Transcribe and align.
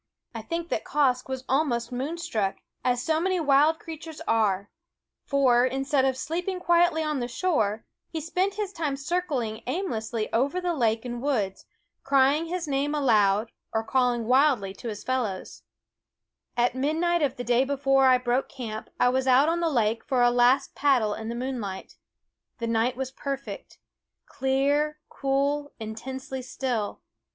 I 0.33 0.41
think 0.41 0.69
that 0.69 0.83
Quoskh 0.83 1.29
was 1.29 1.43
also 1.47 1.95
moonstruck, 1.95 2.55
as 2.83 3.03
so 3.03 3.19
many 3.19 3.39
wild 3.39 3.77
creatures 3.77 4.19
are; 4.27 4.71
for, 5.25 5.63
instead 5.63 6.05
of 6.05 6.17
sleeping 6.17 6.59
quietly 6.59 7.03
on 7.03 7.19
the 7.19 7.27
shore, 7.27 7.85
he 8.09 8.19
spent 8.19 8.55
his 8.55 8.73
time 8.73 8.97
circling 8.97 9.61
aimlessly 9.67 10.27
over 10.33 10.59
the 10.59 10.73
lake 10.73 11.05
and 11.05 11.17
Ft 11.17 11.19
THE 11.19 11.23
WOODS 11.23 11.43
woods, 11.45 11.65
crying 12.03 12.45
his 12.47 12.67
name 12.67 12.95
aloud, 12.95 13.51
or 13.75 13.83
calling 13.83 14.25
wildly 14.25 14.73
to 14.73 14.87
his 14.87 15.03
fellows. 15.03 15.37
^., 15.37 15.37
A/ 15.37 15.41
j 15.51 15.53
u^ 15.53 15.53
r 15.53 15.61
u. 15.61 15.61
j 15.61 15.61
u 15.61 15.61
r? 15.61 15.61
u 15.61 15.61
i 15.61 16.57
Quoskh 16.57 16.57
ffie 16.57 16.65
At 16.65 16.81
midnight 16.81 17.21
or 17.21 17.35
the 17.35 17.43
day 17.43 17.63
before 17.63 18.05
I 18.07 18.17
broke 18.17 18.49
^^Ke 18.49 18.59
en 18.59 18.65
Eyed 18.65 18.73
camp, 18.85 18.89
I 18.99 19.09
was 19.09 19.27
out 19.27 19.49
on 19.49 19.59
the 19.59 19.69
lake 19.69 20.03
for 20.03 20.23
a 20.23 20.31
last 20.31 20.73
paddle 20.73 21.13
in 21.13 21.29
the 21.29 21.35
moonlight. 21.35 21.97
The 22.57 22.65
night 22.65 22.95
was 22.97 23.11
perfect, 23.11 23.77
clear, 24.27 24.97
cool, 25.09 25.73
intensely 25.79 26.41
still. 26.41 27.01